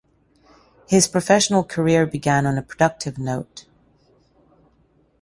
[0.87, 3.67] His professional career began on a productive note.